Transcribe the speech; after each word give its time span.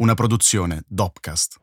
una 0.00 0.14
produzione 0.14 0.84
Dopcast. 0.86 1.56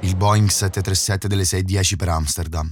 Il 0.00 0.16
Boeing 0.16 0.48
737 0.48 1.26
delle 1.26 1.44
610 1.44 1.96
per 1.96 2.08
Amsterdam. 2.08 2.68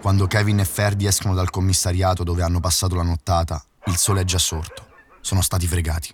Quando 0.00 0.26
Kevin 0.26 0.58
e 0.58 0.64
Ferdi 0.64 1.06
escono 1.06 1.34
dal 1.34 1.50
commissariato 1.50 2.24
dove 2.24 2.42
hanno 2.42 2.58
passato 2.58 2.96
la 2.96 3.02
nottata, 3.02 3.64
il 3.86 3.96
sole 3.96 4.22
è 4.22 4.24
già 4.24 4.38
sorto. 4.38 4.88
Sono 5.20 5.42
stati 5.42 5.66
fregati. 5.68 6.12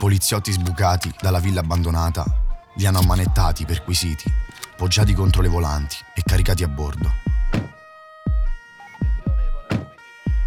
Poliziotti 0.00 0.50
sbucati 0.50 1.14
dalla 1.20 1.40
villa 1.40 1.60
abbandonata 1.60 2.24
li 2.76 2.86
hanno 2.86 3.00
ammanettati, 3.00 3.66
perquisiti, 3.66 4.32
poggiati 4.74 5.12
contro 5.12 5.42
le 5.42 5.48
volanti 5.48 5.96
e 6.14 6.22
caricati 6.24 6.62
a 6.62 6.68
bordo. 6.68 7.12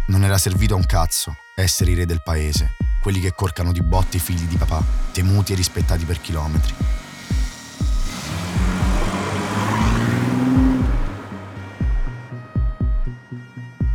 Non 0.08 0.24
era 0.24 0.38
servito 0.38 0.74
a 0.74 0.76
un 0.76 0.84
cazzo 0.84 1.36
essere 1.54 1.92
i 1.92 1.94
re 1.94 2.04
del 2.04 2.20
paese, 2.20 2.72
quelli 3.00 3.20
che 3.20 3.32
corcano 3.32 3.70
di 3.70 3.80
botte 3.80 4.16
i 4.16 4.20
figli 4.20 4.42
di 4.48 4.56
papà, 4.56 4.82
temuti 5.12 5.52
e 5.52 5.54
rispettati 5.54 6.04
per 6.04 6.20
chilometri. 6.20 6.74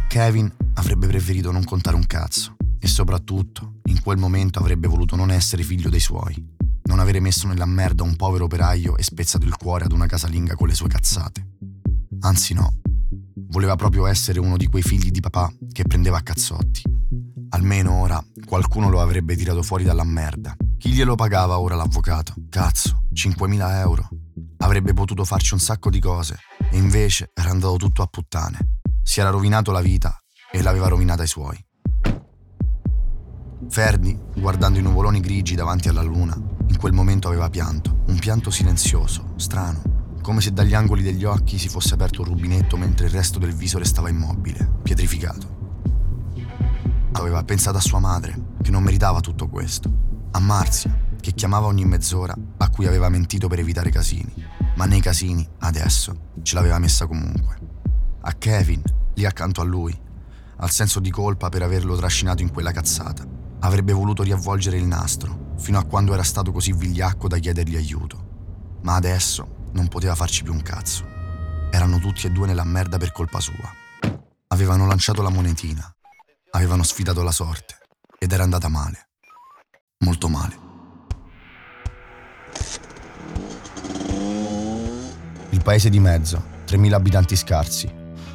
Kevin 0.07 0.49
avrebbe 0.75 1.07
preferito 1.07 1.51
non 1.51 1.65
contare 1.65 1.97
un 1.97 2.07
cazzo 2.07 2.55
e 2.79 2.87
soprattutto, 2.87 3.79
in 3.85 4.01
quel 4.01 4.17
momento 4.17 4.59
avrebbe 4.59 4.87
voluto 4.87 5.15
non 5.15 5.31
essere 5.31 5.63
figlio 5.63 5.89
dei 5.89 5.99
suoi, 5.99 6.57
non 6.83 6.99
avere 6.99 7.19
messo 7.19 7.47
nella 7.47 7.65
merda 7.65 8.03
un 8.03 8.15
povero 8.15 8.45
operaio 8.45 8.97
e 8.97 9.03
spezzato 9.03 9.45
il 9.45 9.55
cuore 9.55 9.85
ad 9.85 9.91
una 9.91 10.07
casalinga 10.07 10.55
con 10.55 10.67
le 10.67 10.73
sue 10.73 10.87
cazzate. 10.87 11.47
Anzi 12.21 12.53
no, 12.53 12.73
voleva 13.49 13.75
proprio 13.75 14.05
essere 14.05 14.39
uno 14.39 14.57
di 14.57 14.67
quei 14.67 14.81
figli 14.81 15.11
di 15.11 15.19
papà 15.19 15.51
che 15.71 15.83
prendeva 15.83 16.17
a 16.17 16.21
cazzotti. 16.21 16.81
Almeno 17.49 17.93
ora 17.93 18.23
qualcuno 18.45 18.89
lo 18.89 19.01
avrebbe 19.01 19.35
tirato 19.35 19.61
fuori 19.61 19.83
dalla 19.83 20.03
merda. 20.03 20.55
Chi 20.77 20.91
glielo 20.91 21.15
pagava 21.15 21.59
ora 21.59 21.75
l'avvocato? 21.75 22.33
Cazzo, 22.49 23.03
5.000 23.13 23.75
euro. 23.79 24.09
Avrebbe 24.57 24.93
potuto 24.93 25.25
farci 25.25 25.53
un 25.53 25.59
sacco 25.59 25.89
di 25.89 25.99
cose 25.99 26.37
e 26.71 26.77
invece 26.77 27.31
era 27.33 27.49
andato 27.49 27.75
tutto 27.77 28.01
a 28.01 28.07
puttane. 28.07 28.79
Si 29.03 29.19
era 29.19 29.29
rovinato 29.29 29.71
la 29.71 29.81
vita 29.81 30.17
e 30.51 30.61
l'aveva 30.61 30.87
rovinata 30.87 31.21
ai 31.21 31.27
suoi. 31.27 31.57
Ferdi, 33.69 34.17
guardando 34.35 34.79
i 34.79 34.81
nuvoloni 34.81 35.19
grigi 35.19 35.53
davanti 35.53 35.89
alla 35.89 36.01
luna, 36.01 36.35
in 36.35 36.77
quel 36.77 36.91
momento 36.91 37.27
aveva 37.27 37.51
pianto, 37.51 37.99
un 38.07 38.17
pianto 38.17 38.49
silenzioso, 38.49 39.33
strano, 39.35 40.17
come 40.23 40.41
se 40.41 40.51
dagli 40.51 40.73
angoli 40.73 41.03
degli 41.03 41.23
occhi 41.23 41.59
si 41.59 41.69
fosse 41.69 41.93
aperto 41.93 42.21
un 42.21 42.29
rubinetto 42.29 42.77
mentre 42.77 43.05
il 43.05 43.11
resto 43.11 43.37
del 43.37 43.53
viso 43.53 43.77
restava 43.77 44.09
immobile, 44.09 44.67
pietrificato. 44.81 45.57
Aveva 47.11 47.43
pensato 47.43 47.77
a 47.77 47.81
sua 47.81 47.99
madre, 47.99 48.55
che 48.59 48.71
non 48.71 48.81
meritava 48.81 49.19
tutto 49.19 49.47
questo, 49.47 49.91
a 50.31 50.39
Marzia, 50.39 50.97
che 51.21 51.33
chiamava 51.33 51.67
ogni 51.67 51.85
mezz'ora, 51.85 52.35
a 52.57 52.69
cui 52.69 52.87
aveva 52.87 53.07
mentito 53.09 53.47
per 53.47 53.59
evitare 53.59 53.91
casini, 53.91 54.33
ma 54.77 54.85
nei 54.85 54.99
casini, 54.99 55.47
adesso, 55.59 56.31
ce 56.41 56.55
l'aveva 56.55 56.79
messa 56.79 57.05
comunque. 57.05 57.55
A 58.21 58.33
Kevin, 58.33 58.81
lì 59.13 59.25
accanto 59.25 59.61
a 59.61 59.63
lui, 59.63 59.95
al 60.57 60.71
senso 60.71 60.99
di 60.99 61.11
colpa 61.11 61.49
per 61.49 61.61
averlo 61.61 61.95
trascinato 61.95 62.41
in 62.41 62.51
quella 62.51 62.71
cazzata 62.71 63.38
Avrebbe 63.61 63.93
voluto 63.93 64.23
riavvolgere 64.23 64.77
il 64.77 64.85
nastro, 64.85 65.53
fino 65.57 65.77
a 65.77 65.83
quando 65.83 66.13
era 66.13 66.23
stato 66.23 66.51
così 66.51 66.71
vigliacco 66.71 67.27
da 67.27 67.37
chiedergli 67.37 67.75
aiuto. 67.75 68.77
Ma 68.81 68.95
adesso 68.95 69.67
non 69.73 69.87
poteva 69.87 70.15
farci 70.15 70.43
più 70.43 70.53
un 70.53 70.61
cazzo. 70.61 71.05
Erano 71.69 71.99
tutti 71.99 72.25
e 72.25 72.31
due 72.31 72.47
nella 72.47 72.63
merda 72.63 72.97
per 72.97 73.11
colpa 73.11 73.39
sua. 73.39 73.69
Avevano 74.47 74.87
lanciato 74.87 75.21
la 75.21 75.29
monetina, 75.29 75.93
avevano 76.51 76.83
sfidato 76.83 77.21
la 77.21 77.31
sorte 77.31 77.77
ed 78.17 78.31
era 78.31 78.43
andata 78.43 78.69
male. 78.69 79.09
Molto 79.99 80.29
male. 80.29 80.67
Il 85.49 85.61
paese 85.61 85.89
di 85.89 85.99
mezzo, 85.99 86.43
3.000 86.65 86.93
abitanti 86.93 87.35
scarsi, 87.35 87.91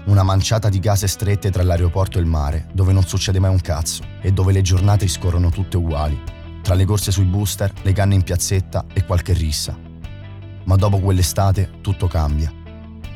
una 0.06 0.22
manciata 0.22 0.68
di 0.68 0.80
case 0.80 1.06
strette 1.06 1.50
tra 1.50 1.62
l'aeroporto 1.62 2.18
e 2.18 2.20
il 2.20 2.26
mare, 2.26 2.68
dove 2.72 2.92
non 2.92 3.04
succede 3.04 3.38
mai 3.38 3.50
un 3.50 3.60
cazzo 3.60 4.02
e 4.20 4.32
dove 4.32 4.52
le 4.52 4.60
giornate 4.60 5.08
scorrono 5.08 5.50
tutte 5.50 5.78
uguali, 5.78 6.20
tra 6.62 6.74
le 6.74 6.84
corse 6.84 7.10
sui 7.10 7.24
booster, 7.24 7.72
le 7.82 7.92
canne 7.92 8.14
in 8.14 8.22
piazzetta 8.22 8.84
e 8.92 9.04
qualche 9.04 9.32
rissa. 9.32 9.76
Ma 10.64 10.76
dopo 10.76 10.98
quell'estate 10.98 11.78
tutto 11.80 12.06
cambia, 12.06 12.52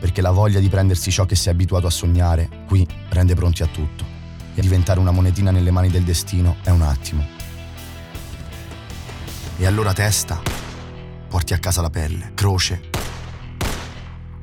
perché 0.01 0.23
la 0.23 0.31
voglia 0.31 0.61
di 0.61 0.69
prendersi 0.69 1.11
ciò 1.11 1.27
che 1.27 1.35
si 1.35 1.49
è 1.49 1.53
abituato 1.53 1.87
a 1.87 1.91
sognare 1.91 2.49
qui 2.67 2.87
rende 3.11 3.35
pronti 3.35 3.63
a 3.63 3.67
tutto 3.67 4.05
e 4.55 4.61
diventare 4.61 4.99
una 4.99 5.11
monetina 5.11 5.51
nelle 5.51 5.71
mani 5.71 5.89
del 5.89 6.05
destino 6.05 6.57
è 6.63 6.71
un 6.71 6.83
attimo. 6.83 7.25
E 9.59 9.67
allora 9.67 9.93
testa, 9.93 10.41
porti 11.29 11.53
a 11.53 11.59
casa 11.59 11.83
la 11.83 11.91
pelle, 11.91 12.33
croce, 12.35 12.91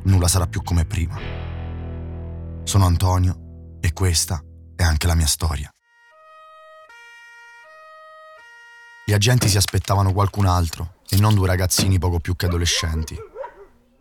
nulla 0.03 0.27
sarà 0.27 0.45
più 0.45 0.61
come 0.61 0.85
prima. 0.85 1.44
Sono 2.75 2.87
Antonio 2.87 3.77
e 3.79 3.93
questa 3.93 4.43
è 4.75 4.83
anche 4.83 5.07
la 5.07 5.15
mia 5.15 5.27
storia. 5.27 5.71
Gli 9.05 9.13
agenti 9.13 9.47
si 9.47 9.55
aspettavano 9.55 10.11
qualcun 10.11 10.45
altro 10.45 10.95
e 11.07 11.15
non 11.15 11.35
due 11.35 11.47
ragazzini 11.47 11.99
poco 11.99 12.19
più 12.19 12.35
che 12.35 12.47
adolescenti. 12.47 13.15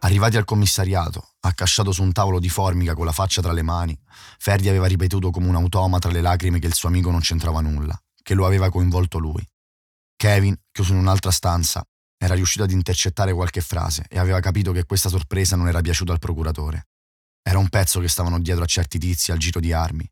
Arrivati 0.00 0.38
al 0.38 0.44
commissariato, 0.44 1.34
accasciato 1.42 1.92
su 1.92 2.02
un 2.02 2.10
tavolo 2.10 2.40
di 2.40 2.48
formica 2.48 2.94
con 2.94 3.04
la 3.04 3.12
faccia 3.12 3.40
tra 3.40 3.52
le 3.52 3.62
mani, 3.62 3.96
Ferdi 4.38 4.68
aveva 4.68 4.86
ripetuto 4.86 5.30
come 5.30 5.46
un 5.46 5.54
automa 5.54 6.00
tra 6.00 6.10
le 6.10 6.20
lacrime 6.20 6.58
che 6.58 6.66
il 6.66 6.74
suo 6.74 6.88
amico 6.88 7.12
non 7.12 7.20
c'entrava 7.20 7.60
nulla, 7.60 7.96
che 8.24 8.34
lo 8.34 8.44
aveva 8.44 8.70
coinvolto 8.70 9.18
lui. 9.18 9.48
Kevin, 10.16 10.58
chiuso 10.72 10.94
in 10.94 10.98
un'altra 10.98 11.30
stanza, 11.30 11.80
era 12.18 12.34
riuscito 12.34 12.64
ad 12.64 12.72
intercettare 12.72 13.32
qualche 13.32 13.60
frase 13.60 14.04
e 14.08 14.18
aveva 14.18 14.40
capito 14.40 14.72
che 14.72 14.84
questa 14.84 15.08
sorpresa 15.08 15.54
non 15.54 15.68
era 15.68 15.80
piaciuta 15.80 16.10
al 16.10 16.18
procuratore. 16.18 16.88
Era 17.46 17.58
un 17.58 17.68
pezzo 17.68 18.00
che 18.00 18.08
stavano 18.08 18.40
dietro 18.40 18.64
a 18.64 18.66
certi 18.66 18.98
tizi 18.98 19.30
al 19.30 19.36
giro 19.36 19.60
di 19.60 19.70
armi. 19.70 20.10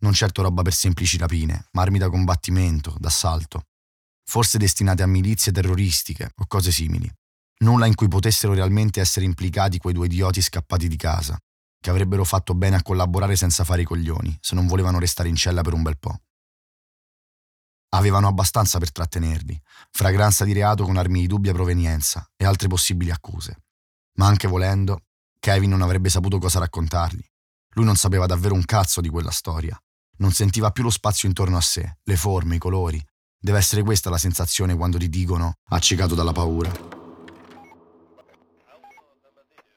Non 0.00 0.12
certo 0.12 0.42
roba 0.42 0.60
per 0.60 0.74
semplici 0.74 1.16
rapine, 1.16 1.68
ma 1.72 1.80
armi 1.80 1.96
da 1.96 2.10
combattimento, 2.10 2.94
d'assalto. 2.98 3.68
Forse 4.22 4.58
destinate 4.58 5.02
a 5.02 5.06
milizie 5.06 5.52
terroristiche 5.52 6.32
o 6.36 6.46
cose 6.46 6.70
simili. 6.70 7.10
Nulla 7.60 7.86
in 7.86 7.94
cui 7.94 8.08
potessero 8.08 8.52
realmente 8.52 9.00
essere 9.00 9.24
implicati 9.24 9.78
quei 9.78 9.94
due 9.94 10.04
idioti 10.04 10.42
scappati 10.42 10.86
di 10.86 10.96
casa, 10.96 11.38
che 11.80 11.88
avrebbero 11.88 12.24
fatto 12.24 12.54
bene 12.54 12.76
a 12.76 12.82
collaborare 12.82 13.36
senza 13.36 13.64
fare 13.64 13.80
i 13.80 13.86
coglioni, 13.86 14.36
se 14.42 14.54
non 14.54 14.66
volevano 14.66 14.98
restare 14.98 15.30
in 15.30 15.36
cella 15.36 15.62
per 15.62 15.72
un 15.72 15.82
bel 15.82 15.96
po'. 15.96 16.20
Avevano 17.94 18.28
abbastanza 18.28 18.78
per 18.78 18.92
trattenerli, 18.92 19.58
fragranza 19.90 20.44
di 20.44 20.52
reato 20.52 20.84
con 20.84 20.98
armi 20.98 21.20
di 21.20 21.26
dubbia 21.26 21.54
provenienza 21.54 22.28
e 22.36 22.44
altre 22.44 22.68
possibili 22.68 23.10
accuse. 23.10 23.62
Ma 24.18 24.26
anche 24.26 24.46
volendo, 24.46 25.05
Kevin 25.46 25.70
non 25.70 25.82
avrebbe 25.82 26.08
saputo 26.08 26.38
cosa 26.38 26.58
raccontargli. 26.58 27.24
Lui 27.74 27.84
non 27.84 27.94
sapeva 27.94 28.26
davvero 28.26 28.54
un 28.54 28.64
cazzo 28.64 29.00
di 29.00 29.08
quella 29.08 29.30
storia. 29.30 29.80
Non 30.16 30.32
sentiva 30.32 30.72
più 30.72 30.82
lo 30.82 30.90
spazio 30.90 31.28
intorno 31.28 31.56
a 31.56 31.60
sé, 31.60 31.98
le 32.02 32.16
forme, 32.16 32.56
i 32.56 32.58
colori. 32.58 33.00
Deve 33.38 33.58
essere 33.58 33.84
questa 33.84 34.10
la 34.10 34.18
sensazione 34.18 34.74
quando 34.74 34.98
ti 34.98 35.08
dicono 35.08 35.52
accecato 35.68 36.16
dalla 36.16 36.32
paura. 36.32 36.72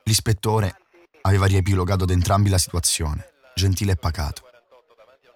L'ispettore 0.06 0.76
aveva 1.22 1.46
riepilogato 1.46 2.04
ad 2.04 2.10
entrambi 2.10 2.50
la 2.50 2.58
situazione, 2.58 3.28
gentile 3.54 3.92
e 3.92 3.96
pacato. 3.96 4.42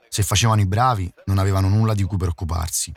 Se 0.09 0.23
facevano 0.23 0.61
i 0.61 0.65
bravi, 0.65 1.13
non 1.25 1.37
avevano 1.37 1.69
nulla 1.69 1.93
di 1.93 2.01
cui 2.05 2.17
preoccuparsi. 2.17 2.91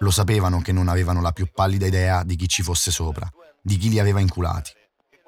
Lo 0.00 0.10
sapevano 0.10 0.60
che 0.60 0.72
non 0.72 0.88
avevano 0.88 1.22
la 1.22 1.32
più 1.32 1.48
pallida 1.50 1.86
idea 1.86 2.22
di 2.22 2.36
chi 2.36 2.48
ci 2.48 2.62
fosse 2.62 2.90
sopra, 2.90 3.26
di 3.62 3.78
chi 3.78 3.88
li 3.88 3.98
aveva 3.98 4.20
inculati. 4.20 4.80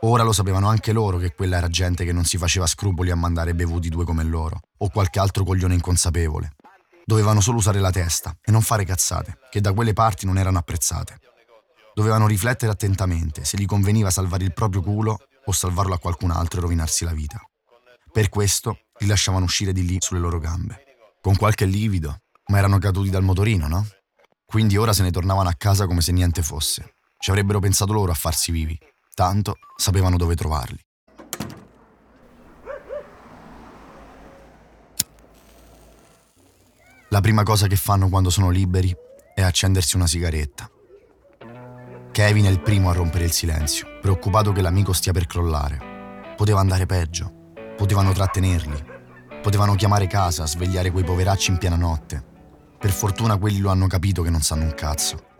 Ora 0.06 0.22
lo 0.22 0.32
sapevano 0.32 0.68
anche 0.68 0.92
loro 0.92 1.16
che 1.16 1.32
quella 1.34 1.56
era 1.56 1.68
gente 1.68 2.04
che 2.04 2.12
non 2.12 2.24
si 2.24 2.36
faceva 2.36 2.66
scrupoli 2.66 3.10
a 3.10 3.16
mandare 3.16 3.54
bevuti 3.54 3.88
due 3.88 4.04
come 4.04 4.22
loro, 4.22 4.60
o 4.76 4.90
qualche 4.90 5.18
altro 5.18 5.44
coglione 5.44 5.72
inconsapevole. 5.72 6.56
Dovevano 7.06 7.40
solo 7.40 7.56
usare 7.56 7.80
la 7.80 7.90
testa 7.90 8.36
e 8.42 8.52
non 8.52 8.60
fare 8.60 8.84
cazzate, 8.84 9.38
che 9.48 9.62
da 9.62 9.72
quelle 9.72 9.94
parti 9.94 10.26
non 10.26 10.36
erano 10.36 10.58
apprezzate. 10.58 11.20
Dovevano 11.94 12.26
riflettere 12.26 12.70
attentamente 12.70 13.46
se 13.46 13.56
gli 13.56 13.64
conveniva 13.64 14.10
salvare 14.10 14.44
il 14.44 14.52
proprio 14.52 14.82
culo 14.82 15.16
o 15.46 15.52
salvarlo 15.52 15.94
a 15.94 15.98
qualcun 15.98 16.32
altro 16.32 16.58
e 16.58 16.62
rovinarsi 16.62 17.04
la 17.06 17.12
vita. 17.12 17.40
Per 18.12 18.28
questo 18.28 18.80
li 18.98 19.06
lasciavano 19.06 19.46
uscire 19.46 19.72
di 19.72 19.86
lì 19.86 19.96
sulle 20.00 20.20
loro 20.20 20.38
gambe, 20.38 20.82
con 21.22 21.34
qualche 21.34 21.64
livido, 21.64 22.18
ma 22.48 22.58
erano 22.58 22.76
caduti 22.76 23.08
dal 23.08 23.22
motorino, 23.22 23.68
no? 23.68 23.86
Quindi 24.44 24.76
ora 24.76 24.92
se 24.92 25.02
ne 25.02 25.10
tornavano 25.10 25.48
a 25.48 25.54
casa 25.56 25.86
come 25.86 26.02
se 26.02 26.12
niente 26.12 26.42
fosse. 26.42 26.92
Ci 27.16 27.30
avrebbero 27.30 27.58
pensato 27.58 27.94
loro 27.94 28.12
a 28.12 28.14
farsi 28.14 28.52
vivi, 28.52 28.78
Tanto 29.14 29.58
sapevano 29.76 30.16
dove 30.16 30.34
trovarli. 30.34 30.78
La 37.11 37.20
prima 37.20 37.44
cosa 37.44 37.69
che 37.69 37.76
fanno 37.76 38.08
quando 38.08 38.28
sono 38.28 38.50
liberi 38.50 38.93
è 39.37 39.43
accendersi 39.43 39.94
una 39.94 40.08
sigaretta. 40.08 40.69
Kevin 42.11 42.46
è 42.46 42.49
il 42.49 42.61
primo 42.61 42.90
a 42.90 42.93
rompere 42.93 43.25
il 43.25 43.32
silenzio, 43.32 43.99
preoccupato 44.00 44.50
che 44.50 44.61
l'amico 44.61 44.93
stia 44.93 45.12
per 45.12 45.26
crollare. 45.26 46.34
Poteva 46.37 46.58
andare 46.58 46.87
peggio. 46.87 47.52
Potevano 47.76 48.12
trattenerli. 48.12 48.84
Potevano 49.40 49.76
chiamare 49.76 50.08
casa, 50.08 50.46
svegliare 50.46 50.90
quei 50.90 51.05
poveracci 51.05 51.52
in 51.52 51.58
piena 51.58 51.76
notte. 51.76 52.22
Per 52.78 52.90
fortuna 52.90 53.37
quelli 53.37 53.58
lo 53.58 53.70
hanno 53.70 53.87
capito 53.87 54.22
che 54.22 54.31
non 54.31 54.43
sanno 54.43 54.64
un 54.64 54.75
cazzo. 54.75 55.33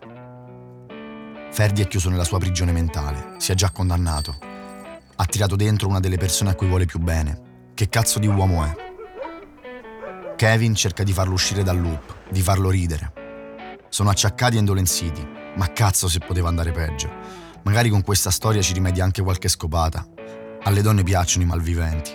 Ferdi 1.55 1.81
è 1.81 1.87
chiuso 1.87 2.09
nella 2.09 2.25
sua 2.25 2.37
prigione 2.37 2.73
mentale, 2.73 3.35
si 3.37 3.53
è 3.53 3.55
già 3.55 3.69
condannato. 3.69 4.37
Ha 5.15 5.25
tirato 5.25 5.55
dentro 5.55 5.87
una 5.87 6.01
delle 6.01 6.17
persone 6.17 6.49
a 6.49 6.53
cui 6.53 6.67
vuole 6.67 6.83
più 6.83 6.99
bene. 6.99 7.69
Che 7.73 7.87
cazzo 7.87 8.19
di 8.19 8.27
uomo 8.27 8.65
è? 8.65 8.75
Kevin 10.35 10.75
cerca 10.75 11.03
di 11.03 11.13
farlo 11.13 11.35
uscire 11.35 11.63
dal 11.63 11.79
loop, 11.79 12.29
di 12.29 12.41
farlo 12.41 12.69
ridere. 12.69 13.13
Sono 13.87 14.09
acciaccati 14.09 14.57
e 14.57 14.59
indolenziti, 14.59 15.25
ma 15.55 15.71
cazzo 15.71 16.09
se 16.09 16.19
poteva 16.19 16.49
andare 16.49 16.73
peggio. 16.73 17.09
Magari 17.63 17.87
con 17.87 18.01
questa 18.01 18.31
storia 18.31 18.61
ci 18.61 18.73
rimedia 18.73 19.05
anche 19.05 19.21
qualche 19.21 19.47
scopata. 19.47 20.05
Alle 20.63 20.81
donne 20.81 21.03
piacciono 21.03 21.45
i 21.45 21.47
malviventi, 21.47 22.11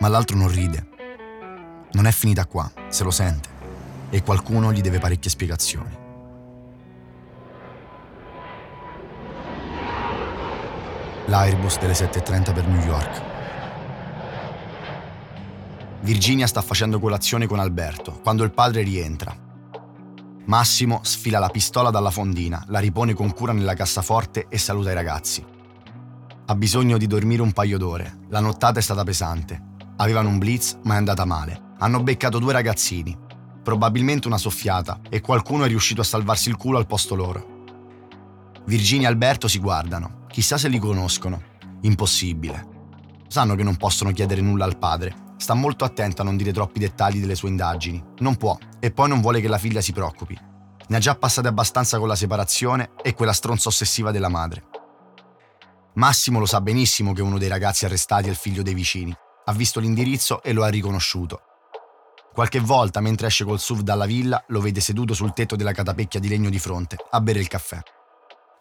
ma 0.00 0.08
l'altro 0.08 0.36
non 0.36 0.48
ride. 0.48 0.88
Non 1.92 2.08
è 2.08 2.10
finita 2.10 2.44
qua, 2.44 2.68
se 2.88 3.04
lo 3.04 3.12
sente, 3.12 3.48
e 4.10 4.24
qualcuno 4.24 4.72
gli 4.72 4.80
deve 4.80 4.98
parecchie 4.98 5.30
spiegazioni. 5.30 5.99
L'Airbus 11.30 11.78
delle 11.78 11.92
7.30 11.92 12.52
per 12.52 12.66
New 12.66 12.84
York. 12.84 13.22
Virginia 16.00 16.48
sta 16.48 16.60
facendo 16.60 16.98
colazione 16.98 17.46
con 17.46 17.60
Alberto 17.60 18.18
quando 18.20 18.42
il 18.42 18.50
padre 18.50 18.82
rientra. 18.82 19.32
Massimo 20.46 20.98
sfila 21.04 21.38
la 21.38 21.48
pistola 21.48 21.90
dalla 21.90 22.10
fondina, 22.10 22.64
la 22.66 22.80
ripone 22.80 23.14
con 23.14 23.32
cura 23.32 23.52
nella 23.52 23.74
cassaforte 23.74 24.46
e 24.48 24.58
saluta 24.58 24.90
i 24.90 24.94
ragazzi. 24.94 25.44
Ha 26.46 26.54
bisogno 26.56 26.98
di 26.98 27.06
dormire 27.06 27.42
un 27.42 27.52
paio 27.52 27.78
d'ore. 27.78 28.22
La 28.30 28.40
nottata 28.40 28.80
è 28.80 28.82
stata 28.82 29.04
pesante. 29.04 29.68
Avevano 29.98 30.30
un 30.30 30.38
blitz, 30.38 30.78
ma 30.82 30.94
è 30.94 30.96
andata 30.96 31.24
male. 31.24 31.74
Hanno 31.78 32.02
beccato 32.02 32.40
due 32.40 32.52
ragazzini. 32.52 33.16
Probabilmente 33.62 34.26
una 34.26 34.36
soffiata, 34.36 34.98
e 35.08 35.20
qualcuno 35.20 35.62
è 35.62 35.68
riuscito 35.68 36.00
a 36.00 36.04
salvarsi 36.04 36.48
il 36.48 36.56
culo 36.56 36.78
al 36.78 36.88
posto 36.88 37.14
loro. 37.14 37.59
Virginia 38.70 39.08
e 39.08 39.10
Alberto 39.10 39.48
si 39.48 39.58
guardano. 39.58 40.26
Chissà 40.28 40.56
se 40.56 40.68
li 40.68 40.78
conoscono. 40.78 41.42
Impossibile. 41.80 42.68
Sanno 43.26 43.56
che 43.56 43.64
non 43.64 43.76
possono 43.76 44.12
chiedere 44.12 44.40
nulla 44.40 44.64
al 44.64 44.78
padre, 44.78 45.28
Sta 45.40 45.54
molto 45.54 45.86
attento 45.86 46.20
a 46.20 46.24
non 46.24 46.36
dire 46.36 46.52
troppi 46.52 46.78
dettagli 46.78 47.18
delle 47.18 47.34
sue 47.34 47.48
indagini. 47.48 48.00
Non 48.18 48.36
può, 48.36 48.58
e 48.78 48.92
poi 48.92 49.08
non 49.08 49.22
vuole 49.22 49.40
che 49.40 49.48
la 49.48 49.56
figlia 49.56 49.80
si 49.80 49.90
preoccupi. 49.90 50.38
Ne 50.86 50.96
ha 50.96 51.00
già 51.00 51.16
passate 51.16 51.48
abbastanza 51.48 51.98
con 51.98 52.06
la 52.06 52.14
separazione 52.14 52.90
e 53.02 53.14
quella 53.14 53.32
stronza 53.32 53.70
ossessiva 53.70 54.10
della 54.10 54.28
madre. 54.28 54.64
Massimo 55.94 56.38
lo 56.38 56.46
sa 56.46 56.60
benissimo 56.60 57.14
che 57.14 57.22
uno 57.22 57.38
dei 57.38 57.48
ragazzi 57.48 57.86
arrestati 57.86 58.28
è 58.28 58.30
il 58.30 58.36
figlio 58.36 58.62
dei 58.62 58.74
vicini. 58.74 59.16
Ha 59.46 59.52
visto 59.52 59.80
l'indirizzo 59.80 60.42
e 60.42 60.52
lo 60.52 60.62
ha 60.62 60.68
riconosciuto. 60.68 61.40
Qualche 62.34 62.60
volta, 62.60 63.00
mentre 63.00 63.28
esce 63.28 63.44
col 63.44 63.58
SUV 63.58 63.80
dalla 63.80 64.06
villa, 64.06 64.44
lo 64.48 64.60
vede 64.60 64.80
seduto 64.80 65.14
sul 65.14 65.32
tetto 65.32 65.56
della 65.56 65.72
catapecchia 65.72 66.20
di 66.20 66.28
legno 66.28 66.50
di 66.50 66.58
fronte, 66.58 66.96
a 67.10 67.20
bere 67.22 67.40
il 67.40 67.48
caffè. 67.48 67.80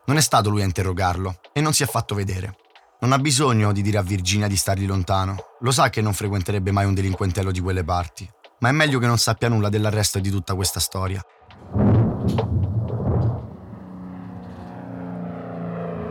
Non 0.10 0.18
è 0.18 0.22
stato 0.22 0.50
lui 0.50 0.64
a 0.64 0.66
interrogarlo 0.66 1.36
e 1.54 1.62
non 1.62 1.72
si 1.72 1.84
è 1.84 1.86
fatto 1.86 2.16
vedere. 2.16 2.56
Non 3.02 3.12
ha 3.12 3.20
bisogno 3.20 3.72
di 3.72 3.84
dire 3.84 4.00
a 4.00 4.02
Virginia 4.02 4.48
di 4.48 4.56
stargli 4.56 4.88
lontano. 4.88 5.36
Lo 5.60 5.70
sa 5.70 5.92
che 5.92 6.02
non 6.02 6.14
frequenterebbe 6.14 6.72
mai 6.72 6.86
un 6.86 6.96
delinquentello 6.96 7.52
di 7.52 7.60
quelle 7.60 7.84
parti. 7.84 8.28
Ma 8.62 8.70
è 8.70 8.72
meglio 8.72 8.98
che 8.98 9.06
non 9.06 9.20
sappia 9.20 9.50
nulla 9.50 9.70
dell'arresto 9.70 10.18
e 10.18 10.22
di 10.22 10.32
tutta 10.32 10.56
questa 10.56 10.80
storia. 10.80 11.24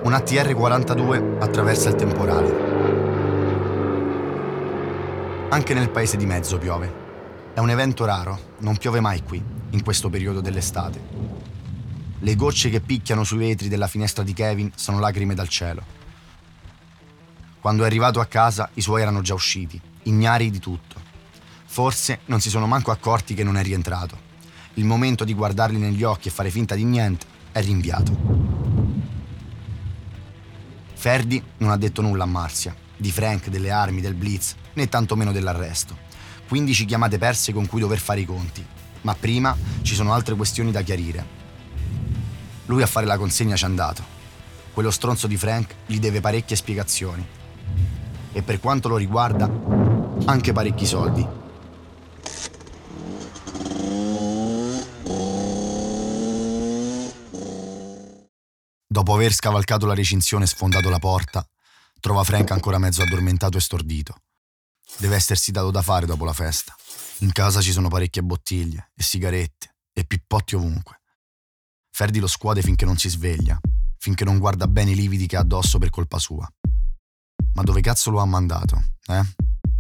Un 0.05 0.13
ATR 0.13 0.55
42 0.55 1.39
attraversa 1.41 1.89
il 1.89 1.97
temporale. 1.97 2.55
Anche 5.49 5.75
nel 5.75 5.91
paese 5.91 6.17
di 6.17 6.25
mezzo 6.25 6.57
piove. 6.57 7.07
È 7.53 7.59
un 7.59 7.71
evento 7.71 8.05
raro, 8.05 8.39
non 8.59 8.77
piove 8.77 9.01
mai 9.01 9.25
qui, 9.25 9.45
in 9.71 9.83
questo 9.83 10.09
periodo 10.09 10.41
dell'estate. 10.41 11.38
Le 12.21 12.35
gocce 12.35 12.69
che 12.69 12.81
picchiano 12.81 13.23
sui 13.23 13.39
vetri 13.39 13.69
della 13.69 13.87
finestra 13.87 14.25
di 14.25 14.33
Kevin 14.33 14.73
sono 14.75 14.99
lacrime 14.99 15.35
dal 15.35 15.49
cielo. 15.49 15.83
Quando 17.61 17.85
è 17.85 17.87
arrivato 17.87 18.19
a 18.19 18.27
casa 18.27 18.69
i 18.75 18.81
suoi 18.81 19.03
erano 19.03 19.21
già 19.21 19.35
usciti, 19.35 19.81
ignari 20.05 20.51
di 20.51 20.59
tutto. 20.59 21.01
Forse 21.65 22.21
non 22.27 22.41
si 22.41 22.51
sono 22.51 22.67
manco 22.67 22.91
accorti 22.91 23.35
che 23.35 23.45
non 23.45 23.57
è 23.57 23.63
rientrato. 23.63 24.27
Il 24.75 24.85
momento 24.85 25.25
di 25.25 25.33
guardarli 25.33 25.79
negli 25.79 26.03
occhi 26.03 26.29
e 26.29 26.33
fare 26.33 26.51
finta 26.51 26.75
di 26.75 26.85
niente 26.85 27.27
è 27.53 27.61
rinviato. 27.61 28.17
Ferdi 30.95 31.41
non 31.59 31.71
ha 31.71 31.77
detto 31.77 32.03
nulla 32.03 32.25
a 32.25 32.27
Marzia, 32.27 32.75
di 32.97 33.13
Frank, 33.13 33.49
delle 33.49 33.71
armi, 33.71 34.01
del 34.01 34.15
blitz, 34.15 34.57
né 34.73 34.89
tantomeno 34.89 35.31
dell'arresto. 35.31 35.97
15 36.49 36.85
chiamate 36.85 37.19
perse 37.19 37.53
con 37.53 37.67
cui 37.67 37.81
dover 37.81 37.99
fare 37.99 38.21
i 38.21 38.25
conti. 38.25 38.65
Ma 39.03 39.15
prima 39.15 39.57
ci 39.83 39.95
sono 39.95 40.13
altre 40.13 40.35
questioni 40.35 40.73
da 40.73 40.83
chiarire. 40.83 41.38
Lui 42.69 42.83
a 42.83 42.87
fare 42.87 43.07
la 43.07 43.17
consegna 43.17 43.57
ci 43.57 43.65
è 43.65 43.67
andato. 43.67 44.05
Quello 44.75 44.91
stronzo 44.91 45.27
di 45.27 45.37
Frank 45.37 45.75
gli 45.87 45.99
deve 45.99 46.21
parecchie 46.21 46.55
spiegazioni 46.55 47.27
e 48.33 48.43
per 48.43 48.61
quanto 48.61 48.89
lo 48.89 48.97
riguarda 48.97 49.51
anche 50.27 50.53
parecchi 50.53 50.85
soldi. 50.85 51.27
Dopo 58.87 59.15
aver 59.15 59.33
scavalcato 59.33 59.87
la 59.87 59.95
recinzione 59.95 60.45
e 60.45 60.49
sfondato 60.49 60.91
la 60.91 60.99
porta, 60.99 61.47
trova 62.01 62.23
Frank 62.23 62.51
ancora 62.51 62.79
mezzo 62.79 63.01
addormentato 63.03 63.57
e 63.57 63.61
stordito. 63.61 64.15
Deve 64.99 65.17
essersi 65.17 65.53
dato 65.53 65.71
da 65.71 65.83
fare 65.83 66.05
dopo 66.05 66.25
la 66.25 66.33
festa. 66.35 66.75
In 67.21 67.33
casa 67.33 67.63
ci 67.63 67.73
sono 67.73 67.89
parecchie 67.89 68.23
bottiglie 68.23 68.91
e 68.95 69.03
sigarette 69.03 69.77
e 69.93 70.05
pippotti 70.05 70.55
ovunque. 70.55 70.98
Ferdi 71.99 72.21
lo 72.21 72.29
scuote 72.29 72.63
finché 72.63 72.85
non 72.85 72.97
si 72.97 73.09
sveglia, 73.09 73.59
finché 73.99 74.23
non 74.23 74.39
guarda 74.39 74.69
bene 74.69 74.93
i 74.93 74.95
lividi 74.95 75.27
che 75.27 75.37
ha 75.37 75.41
addosso 75.41 75.79
per 75.79 75.91
colpa 75.91 76.21
sua. 76.21 76.49
Ma 77.55 77.63
dove 77.65 77.81
cazzo 77.81 78.13
lo 78.13 78.21
ha 78.21 78.25
mandato? 78.25 78.77
Eh? 79.05 79.21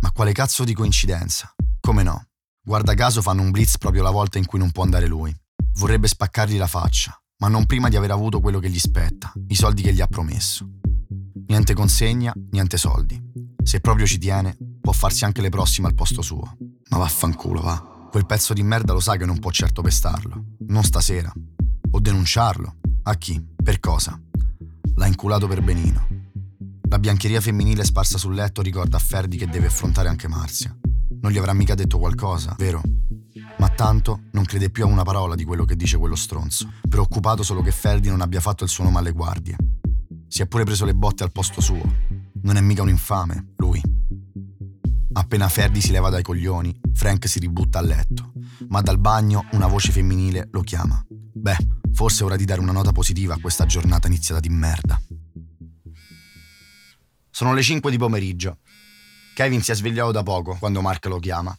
Ma 0.00 0.10
quale 0.12 0.32
cazzo 0.32 0.64
di 0.64 0.74
coincidenza? 0.74 1.54
Come 1.78 2.02
no? 2.02 2.24
Guarda 2.60 2.94
caso 2.94 3.22
fanno 3.22 3.42
un 3.42 3.52
blitz 3.52 3.78
proprio 3.78 4.02
la 4.02 4.10
volta 4.10 4.36
in 4.36 4.46
cui 4.46 4.58
non 4.58 4.72
può 4.72 4.82
andare 4.82 5.06
lui. 5.06 5.32
Vorrebbe 5.74 6.08
spaccargli 6.08 6.56
la 6.56 6.66
faccia, 6.66 7.16
ma 7.36 7.46
non 7.46 7.66
prima 7.66 7.88
di 7.88 7.94
aver 7.94 8.10
avuto 8.10 8.40
quello 8.40 8.58
che 8.58 8.68
gli 8.68 8.80
spetta, 8.80 9.32
i 9.46 9.54
soldi 9.54 9.82
che 9.82 9.92
gli 9.92 10.00
ha 10.00 10.08
promesso. 10.08 10.68
Niente 11.46 11.72
consegna, 11.72 12.34
niente 12.50 12.78
soldi. 12.78 13.16
Se 13.62 13.78
proprio 13.78 14.06
ci 14.06 14.18
tiene, 14.18 14.56
può 14.80 14.90
farsi 14.90 15.24
anche 15.24 15.40
le 15.40 15.50
prossime 15.50 15.86
al 15.86 15.94
posto 15.94 16.22
suo. 16.22 16.56
Ma 16.88 16.96
vaffanculo, 16.96 17.60
va. 17.60 18.08
Quel 18.10 18.26
pezzo 18.26 18.54
di 18.54 18.64
merda 18.64 18.92
lo 18.92 18.98
sa 18.98 19.14
che 19.14 19.24
non 19.24 19.38
può 19.38 19.52
certo 19.52 19.82
pestarlo. 19.82 20.56
Non 20.66 20.82
stasera. 20.82 21.32
O 21.90 22.00
denunciarlo. 22.00 22.76
A 23.04 23.14
chi? 23.14 23.42
Per 23.62 23.80
cosa? 23.80 24.20
L'ha 24.94 25.06
inculato 25.06 25.46
per 25.46 25.62
benino. 25.62 26.06
La 26.88 26.98
biancheria 26.98 27.40
femminile 27.40 27.84
sparsa 27.84 28.18
sul 28.18 28.34
letto 28.34 28.62
ricorda 28.62 28.96
a 28.96 29.00
Ferdi 29.00 29.36
che 29.36 29.46
deve 29.46 29.66
affrontare 29.66 30.08
anche 30.08 30.28
Marzia. 30.28 30.76
Non 31.20 31.30
gli 31.30 31.38
avrà 31.38 31.52
mica 31.52 31.74
detto 31.74 31.98
qualcosa, 31.98 32.54
vero? 32.58 32.80
Ma 33.58 33.68
tanto 33.68 34.22
non 34.32 34.44
crede 34.44 34.70
più 34.70 34.84
a 34.84 34.86
una 34.86 35.02
parola 35.02 35.34
di 35.34 35.44
quello 35.44 35.64
che 35.64 35.76
dice 35.76 35.98
quello 35.98 36.16
stronzo, 36.16 36.70
preoccupato 36.88 37.42
solo 37.42 37.62
che 37.62 37.72
Ferdi 37.72 38.08
non 38.08 38.20
abbia 38.20 38.40
fatto 38.40 38.64
il 38.64 38.70
suo 38.70 38.84
nome 38.84 38.98
alle 38.98 39.12
guardie. 39.12 39.56
Si 40.28 40.42
è 40.42 40.46
pure 40.46 40.64
preso 40.64 40.84
le 40.84 40.94
botte 40.94 41.24
al 41.24 41.32
posto 41.32 41.60
suo. 41.60 41.82
Non 42.42 42.56
è 42.56 42.60
mica 42.60 42.82
un 42.82 42.88
infame, 42.88 43.54
lui. 43.56 43.80
Appena 45.12 45.48
Ferdi 45.48 45.80
si 45.80 45.90
leva 45.90 46.10
dai 46.10 46.22
coglioni, 46.22 46.78
Frank 46.92 47.28
si 47.28 47.38
ributta 47.38 47.78
a 47.78 47.82
letto, 47.82 48.32
ma 48.68 48.80
dal 48.80 48.98
bagno 48.98 49.46
una 49.52 49.66
voce 49.66 49.90
femminile 49.90 50.48
lo 50.52 50.60
chiama. 50.60 51.04
Beh, 51.08 51.56
forse 51.92 52.22
è 52.22 52.24
ora 52.24 52.36
di 52.36 52.44
dare 52.44 52.60
una 52.60 52.72
nota 52.72 52.92
positiva 52.92 53.34
a 53.34 53.40
questa 53.40 53.66
giornata 53.66 54.06
iniziata 54.06 54.40
di 54.40 54.48
merda. 54.48 55.00
Sono 57.30 57.54
le 57.54 57.62
5 57.62 57.90
di 57.90 57.98
pomeriggio. 57.98 58.58
Kevin 59.34 59.62
si 59.62 59.70
è 59.70 59.74
svegliato 59.74 60.10
da 60.10 60.22
poco 60.22 60.56
quando 60.58 60.80
Mark 60.80 61.04
lo 61.06 61.18
chiama. 61.18 61.56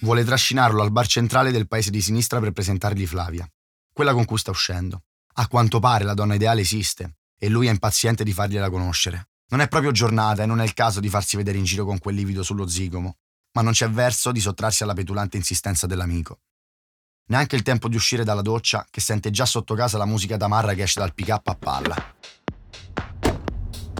Vuole 0.00 0.24
trascinarlo 0.24 0.82
al 0.82 0.90
bar 0.90 1.06
centrale 1.06 1.52
del 1.52 1.68
paese 1.68 1.90
di 1.90 2.00
sinistra 2.00 2.40
per 2.40 2.52
presentargli 2.52 3.06
Flavia, 3.06 3.48
quella 3.92 4.12
con 4.12 4.24
cui 4.24 4.38
sta 4.38 4.50
uscendo. 4.50 5.04
A 5.34 5.46
quanto 5.48 5.78
pare 5.78 6.04
la 6.04 6.14
donna 6.14 6.34
ideale 6.34 6.62
esiste 6.62 7.18
e 7.38 7.48
lui 7.48 7.68
è 7.68 7.70
impaziente 7.70 8.24
di 8.24 8.32
fargliela 8.32 8.70
conoscere. 8.70 9.28
Non 9.50 9.60
è 9.60 9.68
proprio 9.68 9.92
giornata 9.92 10.42
e 10.42 10.46
non 10.46 10.60
è 10.60 10.64
il 10.64 10.74
caso 10.74 11.00
di 11.00 11.08
farsi 11.08 11.36
vedere 11.36 11.58
in 11.58 11.64
giro 11.64 11.84
con 11.84 11.98
quel 11.98 12.14
livido 12.14 12.42
sullo 12.42 12.66
zigomo, 12.66 13.18
ma 13.52 13.62
non 13.62 13.72
c'è 13.72 13.88
verso 13.88 14.32
di 14.32 14.40
sottrarsi 14.40 14.82
alla 14.82 14.94
petulante 14.94 15.36
insistenza 15.36 15.86
dell'amico. 15.86 16.40
Neanche 17.26 17.56
il 17.56 17.62
tempo 17.62 17.88
di 17.88 17.96
uscire 17.96 18.22
dalla 18.22 18.42
doccia, 18.42 18.86
che 18.90 19.00
sente 19.00 19.30
già 19.30 19.46
sotto 19.46 19.74
casa 19.74 19.96
la 19.96 20.04
musica 20.04 20.36
tamarra 20.36 20.74
che 20.74 20.82
esce 20.82 21.00
dal 21.00 21.14
pick-up 21.14 21.48
a 21.48 21.54
palla. 21.54 22.14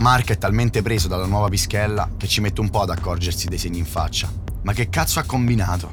Mark 0.00 0.30
è 0.30 0.36
talmente 0.36 0.82
preso 0.82 1.08
dalla 1.08 1.24
nuova 1.24 1.48
pischella 1.48 2.10
che 2.18 2.28
ci 2.28 2.42
mette 2.42 2.60
un 2.60 2.68
po' 2.68 2.82
ad 2.82 2.90
accorgersi 2.90 3.48
dei 3.48 3.56
segni 3.56 3.78
in 3.78 3.86
faccia. 3.86 4.30
Ma 4.64 4.74
che 4.74 4.90
cazzo 4.90 5.20
ha 5.20 5.22
combinato? 5.22 5.90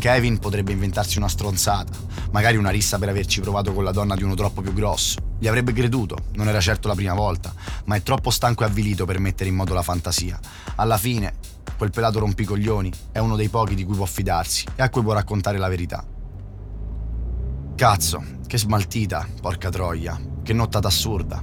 Kevin 0.00 0.40
potrebbe 0.40 0.72
inventarsi 0.72 1.18
una 1.18 1.28
stronzata, 1.28 1.96
magari 2.32 2.56
una 2.56 2.70
rissa 2.70 2.98
per 2.98 3.10
averci 3.10 3.40
provato 3.40 3.72
con 3.72 3.84
la 3.84 3.92
donna 3.92 4.16
di 4.16 4.24
uno 4.24 4.34
troppo 4.34 4.62
più 4.62 4.72
grosso. 4.72 5.36
Gli 5.38 5.46
avrebbe 5.46 5.72
creduto, 5.72 6.16
non 6.32 6.48
era 6.48 6.60
certo 6.60 6.88
la 6.88 6.94
prima 6.96 7.14
volta, 7.14 7.54
ma 7.84 7.94
è 7.94 8.02
troppo 8.02 8.30
stanco 8.30 8.64
e 8.64 8.66
avvilito 8.66 9.04
per 9.04 9.20
mettere 9.20 9.48
in 9.48 9.54
moto 9.54 9.74
la 9.74 9.82
fantasia. 9.82 10.40
Alla 10.74 10.98
fine, 10.98 11.34
quel 11.76 11.90
pelato 11.90 12.18
rompicoglioni 12.18 12.92
è 13.12 13.18
uno 13.18 13.36
dei 13.36 13.48
pochi 13.48 13.74
di 13.74 13.84
cui 13.84 13.96
può 13.96 14.06
fidarsi 14.06 14.66
e 14.74 14.82
a 14.82 14.90
cui 14.90 15.02
può 15.02 15.12
raccontare 15.12 15.58
la 15.58 15.68
verità. 15.68 16.06
Cazzo, 17.74 18.24
che 18.46 18.58
smaltita, 18.58 19.26
porca 19.40 19.68
troia, 19.70 20.18
che 20.42 20.52
nottata 20.52 20.88
assurda. 20.88 21.42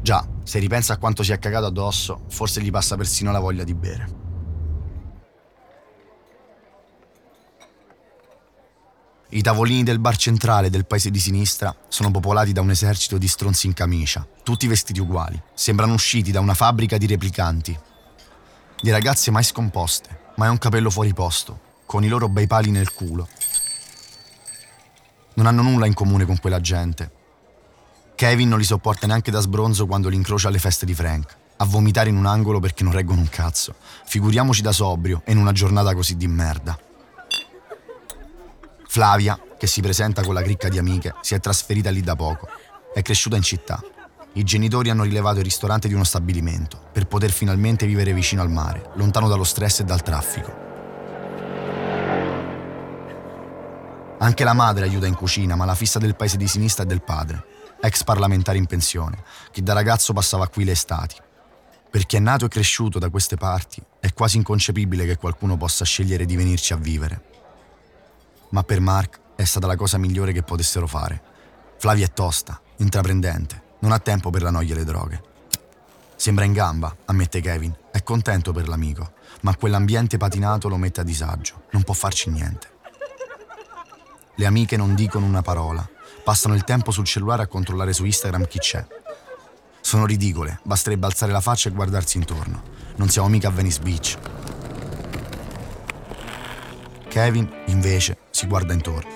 Già, 0.00 0.26
se 0.44 0.58
ripensa 0.58 0.92
a 0.92 0.98
quanto 0.98 1.22
si 1.22 1.32
è 1.32 1.38
cagato 1.38 1.66
addosso, 1.66 2.24
forse 2.28 2.60
gli 2.60 2.70
passa 2.70 2.96
persino 2.96 3.32
la 3.32 3.40
voglia 3.40 3.64
di 3.64 3.74
bere. 3.74 4.22
I 9.30 9.42
tavolini 9.42 9.82
del 9.82 9.98
bar 9.98 10.16
centrale 10.16 10.70
del 10.70 10.86
paese 10.86 11.10
di 11.10 11.18
sinistra 11.18 11.74
sono 11.88 12.12
popolati 12.12 12.52
da 12.52 12.60
un 12.60 12.70
esercito 12.70 13.18
di 13.18 13.26
stronzi 13.26 13.66
in 13.66 13.72
camicia, 13.72 14.24
tutti 14.44 14.68
vestiti 14.68 15.00
uguali. 15.00 15.42
Sembrano 15.54 15.94
usciti 15.94 16.30
da 16.30 16.38
una 16.38 16.54
fabbrica 16.54 16.98
di 16.98 17.06
replicanti. 17.06 17.76
Di 18.80 18.90
ragazze 18.90 19.30
mai 19.30 19.44
scomposte, 19.44 20.32
ma 20.36 20.46
è 20.46 20.48
un 20.50 20.58
capello 20.58 20.90
fuori 20.90 21.14
posto, 21.14 21.60
con 21.86 22.04
i 22.04 22.08
loro 22.08 22.28
bei 22.28 22.46
pali 22.46 22.70
nel 22.70 22.92
culo. 22.92 23.28
Non 25.34 25.46
hanno 25.46 25.62
nulla 25.62 25.86
in 25.86 25.94
comune 25.94 26.26
con 26.26 26.38
quella 26.38 26.60
gente. 26.60 27.10
Kevin 28.14 28.48
non 28.48 28.58
li 28.58 28.64
sopporta 28.64 29.06
neanche 29.06 29.30
da 29.30 29.40
sbronzo 29.40 29.86
quando 29.86 30.08
li 30.08 30.16
incrocia 30.16 30.48
alle 30.48 30.58
feste 30.58 30.84
di 30.84 30.94
Frank, 30.94 31.36
a 31.56 31.64
vomitare 31.64 32.10
in 32.10 32.16
un 32.16 32.26
angolo 32.26 32.60
perché 32.60 32.84
non 32.84 32.92
reggono 32.92 33.20
un 33.20 33.28
cazzo. 33.28 33.74
Figuriamoci 34.04 34.60
da 34.60 34.72
sobrio 34.72 35.22
e 35.24 35.32
in 35.32 35.38
una 35.38 35.52
giornata 35.52 35.94
così 35.94 36.16
di 36.16 36.26
merda. 36.26 36.78
Flavia, 38.86 39.38
che 39.58 39.66
si 39.66 39.80
presenta 39.80 40.22
con 40.22 40.34
la 40.34 40.42
cricca 40.42 40.68
di 40.68 40.78
amiche, 40.78 41.14
si 41.22 41.34
è 41.34 41.40
trasferita 41.40 41.90
lì 41.90 42.02
da 42.02 42.14
poco. 42.14 42.48
È 42.92 43.02
cresciuta 43.02 43.36
in 43.36 43.42
città. 43.42 43.82
I 44.34 44.44
genitori 44.44 44.90
hanno 44.90 45.04
rilevato 45.04 45.38
il 45.38 45.44
ristorante 45.44 45.88
di 45.88 45.94
uno 45.94 46.04
stabilimento 46.04 46.80
per 46.92 47.06
poter 47.06 47.30
finalmente 47.30 47.86
vivere 47.86 48.12
vicino 48.12 48.42
al 48.42 48.50
mare, 48.50 48.90
lontano 48.94 49.28
dallo 49.28 49.44
stress 49.44 49.80
e 49.80 49.84
dal 49.84 50.02
traffico. 50.02 50.62
Anche 54.18 54.44
la 54.44 54.52
madre 54.52 54.84
aiuta 54.84 55.06
in 55.06 55.14
cucina, 55.14 55.56
ma 55.56 55.64
la 55.64 55.74
fissa 55.74 55.98
del 55.98 56.16
paese 56.16 56.36
di 56.36 56.48
sinistra 56.48 56.84
è 56.84 56.86
del 56.86 57.02
padre, 57.02 57.44
ex 57.80 58.04
parlamentare 58.04 58.58
in 58.58 58.66
pensione, 58.66 59.22
che 59.50 59.62
da 59.62 59.72
ragazzo 59.72 60.12
passava 60.12 60.48
qui 60.48 60.64
le 60.64 60.72
estati. 60.72 61.16
Per 61.90 62.06
chi 62.06 62.16
è 62.16 62.20
nato 62.20 62.44
e 62.44 62.48
cresciuto 62.48 62.98
da 62.98 63.10
queste 63.10 63.36
parti, 63.36 63.82
è 64.00 64.12
quasi 64.12 64.36
inconcepibile 64.36 65.06
che 65.06 65.16
qualcuno 65.16 65.56
possa 65.56 65.84
scegliere 65.84 66.24
di 66.24 66.36
venirci 66.36 66.72
a 66.72 66.76
vivere 66.76 67.32
ma 68.54 68.62
per 68.62 68.80
Mark 68.80 69.20
è 69.34 69.44
stata 69.44 69.66
la 69.66 69.74
cosa 69.74 69.98
migliore 69.98 70.32
che 70.32 70.44
potessero 70.44 70.86
fare. 70.86 71.20
Flavia 71.76 72.06
è 72.06 72.12
tosta, 72.12 72.60
intraprendente, 72.76 73.62
non 73.80 73.92
ha 73.92 73.98
tempo 73.98 74.30
per 74.30 74.42
la 74.42 74.50
noia 74.50 74.74
e 74.74 74.76
le 74.76 74.84
droghe. 74.84 75.22
Sembra 76.16 76.44
in 76.44 76.52
gamba, 76.52 76.94
ammette 77.06 77.40
Kevin, 77.40 77.76
è 77.90 78.02
contento 78.02 78.52
per 78.52 78.68
l'amico, 78.68 79.12
ma 79.42 79.56
quell'ambiente 79.56 80.16
patinato 80.16 80.68
lo 80.68 80.76
mette 80.76 81.00
a 81.00 81.04
disagio, 81.04 81.64
non 81.70 81.82
può 81.82 81.94
farci 81.94 82.30
niente. 82.30 82.68
Le 84.36 84.46
amiche 84.46 84.76
non 84.76 84.94
dicono 84.94 85.26
una 85.26 85.42
parola, 85.42 85.86
passano 86.24 86.54
il 86.54 86.64
tempo 86.64 86.90
sul 86.90 87.04
cellulare 87.04 87.42
a 87.42 87.46
controllare 87.46 87.92
su 87.92 88.04
Instagram 88.04 88.46
chi 88.46 88.58
c'è. 88.58 88.84
Sono 89.80 90.06
ridicole, 90.06 90.60
basterebbe 90.62 91.06
alzare 91.06 91.30
la 91.30 91.40
faccia 91.40 91.68
e 91.68 91.72
guardarsi 91.72 92.16
intorno. 92.16 92.62
Non 92.96 93.08
siamo 93.08 93.28
mica 93.28 93.48
a 93.48 93.50
Venice 93.50 93.80
Beach. 93.80 94.18
Kevin, 97.08 97.48
invece, 97.66 98.18
si 98.30 98.46
guarda 98.46 98.72
intorno. 98.72 99.10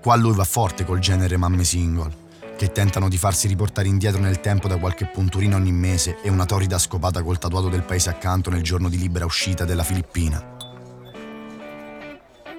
Qua 0.00 0.16
lui 0.16 0.34
va 0.34 0.44
forte 0.44 0.84
col 0.84 0.98
genere 0.98 1.36
mamme 1.36 1.62
single, 1.62 2.21
che 2.62 2.70
tentano 2.70 3.08
di 3.08 3.18
farsi 3.18 3.48
riportare 3.48 3.88
indietro 3.88 4.20
nel 4.20 4.38
tempo 4.38 4.68
da 4.68 4.76
qualche 4.76 5.06
punturina 5.06 5.56
ogni 5.56 5.72
mese 5.72 6.20
e 6.22 6.30
una 6.30 6.46
torrida 6.46 6.78
scopata 6.78 7.20
col 7.20 7.36
tatuato 7.36 7.68
del 7.68 7.82
paese 7.82 8.08
accanto 8.08 8.50
nel 8.50 8.62
giorno 8.62 8.88
di 8.88 8.96
libera 8.98 9.24
uscita 9.24 9.64
della 9.64 9.82
Filippina. 9.82 10.40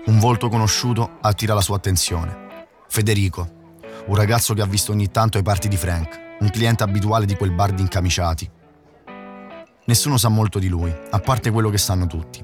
Un 0.07 0.19
volto 0.19 0.49
conosciuto 0.49 1.19
attira 1.21 1.53
la 1.53 1.61
sua 1.61 1.77
attenzione. 1.77 2.65
Federico, 2.89 3.49
un 4.07 4.15
ragazzo 4.15 4.53
che 4.53 4.61
ha 4.61 4.65
visto 4.65 4.91
ogni 4.91 5.09
tanto 5.09 5.37
ai 5.37 5.43
parti 5.43 5.69
di 5.69 5.77
Frank, 5.77 6.35
un 6.41 6.49
cliente 6.49 6.83
abituale 6.83 7.25
di 7.25 7.37
quel 7.37 7.53
bar 7.53 7.71
di 7.71 7.81
incamiciati. 7.81 8.51
Nessuno 9.85 10.17
sa 10.17 10.27
molto 10.27 10.59
di 10.59 10.67
lui, 10.67 10.93
a 11.11 11.19
parte 11.19 11.49
quello 11.49 11.69
che 11.69 11.77
sanno 11.77 12.07
tutti. 12.07 12.43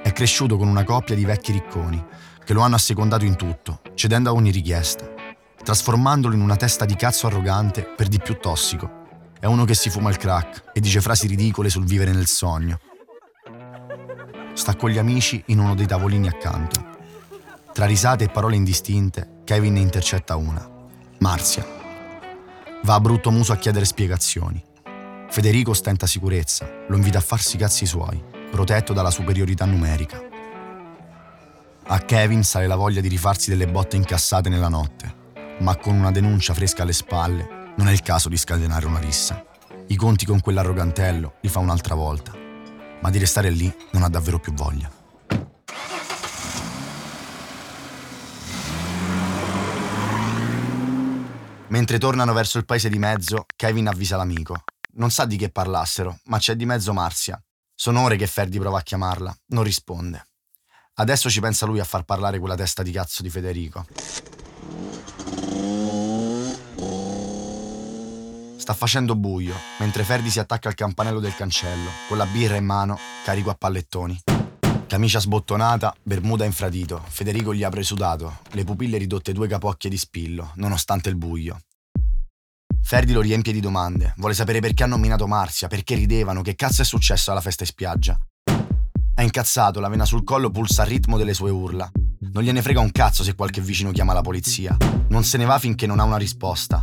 È 0.00 0.12
cresciuto 0.12 0.56
con 0.56 0.68
una 0.68 0.84
coppia 0.84 1.16
di 1.16 1.24
vecchi 1.24 1.50
ricconi 1.50 2.04
che 2.44 2.52
lo 2.52 2.60
hanno 2.60 2.76
assecondato 2.76 3.24
in 3.24 3.34
tutto, 3.34 3.80
cedendo 3.94 4.30
a 4.30 4.32
ogni 4.32 4.52
richiesta, 4.52 5.13
trasformandolo 5.64 6.34
in 6.34 6.40
una 6.40 6.54
testa 6.54 6.84
di 6.84 6.94
cazzo 6.94 7.26
arrogante 7.26 7.82
per 7.82 8.06
di 8.06 8.20
più 8.20 8.38
tossico. 8.38 9.02
È 9.40 9.46
uno 9.46 9.64
che 9.64 9.74
si 9.74 9.90
fuma 9.90 10.10
il 10.10 10.16
crack 10.16 10.70
e 10.72 10.80
dice 10.80 11.00
frasi 11.00 11.26
ridicole 11.26 11.68
sul 11.68 11.84
vivere 11.84 12.12
nel 12.12 12.26
sogno. 12.26 12.78
Sta 14.52 14.76
con 14.76 14.90
gli 14.90 14.98
amici 14.98 15.42
in 15.46 15.58
uno 15.58 15.74
dei 15.74 15.86
tavolini 15.86 16.28
accanto. 16.28 16.92
Tra 17.72 17.86
risate 17.86 18.24
e 18.24 18.28
parole 18.28 18.54
indistinte, 18.54 19.40
Kevin 19.44 19.72
ne 19.72 19.80
intercetta 19.80 20.36
una. 20.36 20.70
Marzia. 21.18 21.66
Va 22.84 22.94
a 22.94 23.00
brutto 23.00 23.32
muso 23.32 23.52
a 23.52 23.56
chiedere 23.56 23.84
spiegazioni. 23.84 24.62
Federico 25.28 25.74
stenta 25.74 26.06
sicurezza, 26.06 26.68
lo 26.86 26.94
invita 26.94 27.18
a 27.18 27.22
farsi 27.22 27.56
i 27.56 27.58
cazzi 27.58 27.86
suoi 27.86 28.34
protetto 28.54 28.92
dalla 28.92 29.10
superiorità 29.10 29.64
numerica. 29.64 30.22
A 31.86 31.98
Kevin 31.98 32.44
sale 32.44 32.68
la 32.68 32.76
voglia 32.76 33.00
di 33.00 33.08
rifarsi 33.08 33.50
delle 33.50 33.66
botte 33.66 33.96
incassate 33.96 34.48
nella 34.48 34.68
notte, 34.68 35.12
ma 35.60 35.76
con 35.76 35.94
una 35.94 36.10
denuncia 36.10 36.54
fresca 36.54 36.82
alle 36.82 36.92
spalle 36.92 37.72
non 37.76 37.88
è 37.88 37.92
il 37.92 38.02
caso 38.02 38.28
di 38.28 38.36
scatenare 38.36 38.86
una 38.86 38.98
rissa. 38.98 39.44
I 39.88 39.96
conti 39.96 40.24
con 40.24 40.40
quell'arrogantello 40.40 41.34
li 41.40 41.48
fa 41.48 41.58
un'altra 41.58 41.94
volta, 41.94 42.32
ma 43.00 43.10
di 43.10 43.18
restare 43.18 43.50
lì 43.50 43.72
non 43.92 44.02
ha 44.02 44.08
davvero 44.08 44.38
più 44.38 44.52
voglia. 44.52 44.90
Mentre 51.68 51.98
tornano 51.98 52.32
verso 52.32 52.58
il 52.58 52.64
paese 52.64 52.88
di 52.88 52.98
mezzo, 52.98 53.46
Kevin 53.56 53.88
avvisa 53.88 54.16
l'amico. 54.16 54.62
Non 54.92 55.10
sa 55.10 55.24
di 55.24 55.36
che 55.36 55.50
parlassero, 55.50 56.18
ma 56.26 56.38
c'è 56.38 56.54
di 56.54 56.66
mezzo 56.66 56.92
Marzia, 56.92 57.42
sono 57.74 58.02
ore 58.02 58.16
che 58.16 58.28
Ferdi 58.28 58.60
prova 58.60 58.78
a 58.78 58.82
chiamarla, 58.82 59.36
non 59.46 59.64
risponde. 59.64 60.28
Adesso 60.94 61.28
ci 61.28 61.40
pensa 61.40 61.66
lui 61.66 61.80
a 61.80 61.84
far 61.84 62.04
parlare 62.04 62.38
quella 62.38 62.54
testa 62.54 62.84
di 62.84 62.92
cazzo 62.92 63.22
di 63.22 63.30
Federico. 63.30 63.84
Sta 68.64 68.72
facendo 68.72 69.14
buio, 69.14 69.54
mentre 69.78 70.04
Ferdi 70.04 70.30
si 70.30 70.38
attacca 70.38 70.70
al 70.70 70.74
campanello 70.74 71.20
del 71.20 71.36
cancello, 71.36 71.90
con 72.08 72.16
la 72.16 72.24
birra 72.24 72.56
in 72.56 72.64
mano, 72.64 72.98
carico 73.22 73.50
a 73.50 73.54
pallettoni. 73.54 74.18
Camicia 74.86 75.20
sbottonata, 75.20 75.94
bermuda 76.02 76.46
infradito. 76.46 77.04
Federico 77.06 77.52
gli 77.52 77.62
apre 77.62 77.82
sudato, 77.82 78.38
le 78.52 78.64
pupille 78.64 78.96
ridotte 78.96 79.34
due 79.34 79.48
capocchie 79.48 79.90
di 79.90 79.98
spillo, 79.98 80.52
nonostante 80.54 81.10
il 81.10 81.16
buio. 81.16 81.60
Ferdi 82.80 83.12
lo 83.12 83.20
riempie 83.20 83.52
di 83.52 83.60
domande. 83.60 84.14
Vuole 84.16 84.32
sapere 84.32 84.60
perché 84.60 84.82
hanno 84.82 84.96
nominato 84.96 85.26
Marzia, 85.26 85.68
perché 85.68 85.94
ridevano, 85.94 86.40
che 86.40 86.54
cazzo 86.54 86.80
è 86.80 86.86
successo 86.86 87.32
alla 87.32 87.42
festa 87.42 87.64
in 87.64 87.68
spiaggia. 87.68 88.18
È 89.14 89.20
incazzato, 89.20 89.78
la 89.78 89.90
vena 89.90 90.06
sul 90.06 90.24
collo 90.24 90.50
pulsa 90.50 90.84
al 90.84 90.88
ritmo 90.88 91.18
delle 91.18 91.34
sue 91.34 91.50
urla. 91.50 91.90
Non 92.32 92.42
gliene 92.42 92.62
frega 92.62 92.80
un 92.80 92.92
cazzo 92.92 93.24
se 93.24 93.34
qualche 93.34 93.60
vicino 93.60 93.90
chiama 93.90 94.14
la 94.14 94.22
polizia. 94.22 94.74
Non 95.10 95.22
se 95.22 95.36
ne 95.36 95.44
va 95.44 95.58
finché 95.58 95.86
non 95.86 96.00
ha 96.00 96.04
una 96.04 96.16
risposta. 96.16 96.82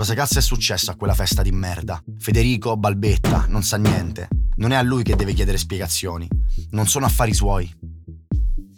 Cosa 0.00 0.14
cazzo 0.14 0.38
è 0.38 0.40
successo 0.40 0.90
a 0.90 0.94
quella 0.94 1.12
festa 1.12 1.42
di 1.42 1.52
merda? 1.52 2.02
Federico 2.18 2.74
balbetta, 2.74 3.44
non 3.48 3.62
sa 3.62 3.76
niente. 3.76 4.28
Non 4.56 4.72
è 4.72 4.76
a 4.76 4.80
lui 4.80 5.02
che 5.02 5.14
deve 5.14 5.34
chiedere 5.34 5.58
spiegazioni. 5.58 6.26
Non 6.70 6.86
sono 6.86 7.04
affari 7.04 7.34
suoi. 7.34 7.70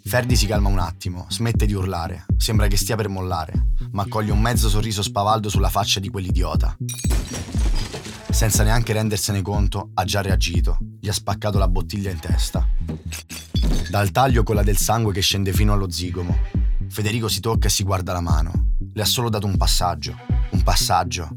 Ferdi 0.03 0.35
si 0.35 0.47
calma 0.47 0.67
un 0.67 0.79
attimo, 0.79 1.25
smette 1.29 1.65
di 1.65 1.71
urlare, 1.71 2.25
sembra 2.35 2.67
che 2.67 2.75
stia 2.75 2.97
per 2.97 3.07
mollare, 3.07 3.67
ma 3.91 4.03
accoglie 4.03 4.33
un 4.33 4.41
mezzo 4.41 4.67
sorriso 4.67 5.01
spavaldo 5.01 5.47
sulla 5.47 5.69
faccia 5.69 6.01
di 6.01 6.09
quell'idiota. 6.09 6.75
Senza 8.29 8.63
neanche 8.63 8.91
rendersene 8.91 9.41
conto, 9.41 9.91
ha 9.93 10.03
già 10.03 10.19
reagito, 10.19 10.77
gli 10.99 11.07
ha 11.07 11.13
spaccato 11.13 11.57
la 11.57 11.69
bottiglia 11.69 12.11
in 12.11 12.19
testa. 12.19 12.67
Dal 13.89 14.11
taglio 14.11 14.43
quella 14.43 14.61
del 14.61 14.75
sangue 14.75 15.13
che 15.13 15.21
scende 15.21 15.53
fino 15.53 15.71
allo 15.71 15.89
zigomo. 15.89 16.37
Federico 16.89 17.29
si 17.29 17.39
tocca 17.39 17.67
e 17.67 17.71
si 17.71 17.83
guarda 17.83 18.11
la 18.11 18.19
mano. 18.19 18.75
Le 18.91 19.01
ha 19.01 19.05
solo 19.05 19.29
dato 19.29 19.47
un 19.47 19.55
passaggio. 19.55 20.32
Un 20.53 20.61
passaggio. 20.61 21.29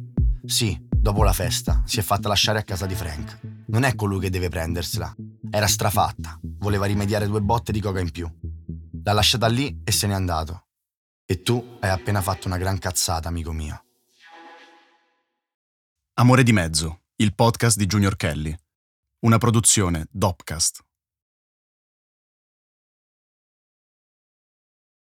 Sì, 0.45 0.79
dopo 0.89 1.25
la 1.25 1.33
festa, 1.33 1.83
si 1.87 1.99
è 1.99 2.03
fatta 2.03 2.29
lasciare 2.29 2.59
a 2.59 2.63
casa 2.63 2.85
di 2.85 2.95
Frank. 2.95 3.41
Non 3.69 3.83
è 3.83 3.95
colui 3.95 4.21
che 4.21 4.31
deve 4.31 4.51
prendersela. 4.51 5.13
Era 5.51 5.67
strafatta. 5.67 6.39
Voleva 6.43 6.85
rimediare 6.85 7.27
due 7.27 7.41
botte 7.41 7.73
di 7.73 7.81
coca 7.81 7.99
in 8.01 8.11
più. 8.11 8.31
L'ha 9.03 9.13
lasciata 9.13 9.47
lì 9.47 9.81
e 9.85 9.91
se 9.91 10.07
n'è 10.07 10.13
andato. 10.13 10.67
E 11.25 11.41
tu 11.41 11.79
hai 11.81 11.91
appena 11.91 12.21
fatto 12.21 12.47
una 12.47 12.59
gran 12.59 12.79
cazzata, 12.79 13.29
amico 13.29 13.53
mio. 13.53 13.85
Amore 16.19 16.43
di 16.43 16.53
mezzo, 16.53 17.01
il 17.17 17.35
podcast 17.35 17.79
di 17.79 17.87
Junior 17.87 18.17
Kelly. 18.17 18.55
Una 19.21 19.39
produzione 19.39 20.07
Dopcast. 20.11 20.86